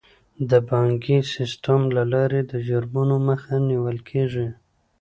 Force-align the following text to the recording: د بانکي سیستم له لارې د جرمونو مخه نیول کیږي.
د 0.49 0.51
بانکي 0.69 1.17
سیستم 1.33 1.79
له 1.95 2.03
لارې 2.13 2.41
د 2.51 2.53
جرمونو 2.67 3.15
مخه 3.27 3.55
نیول 3.69 3.97
کیږي. 4.09 4.47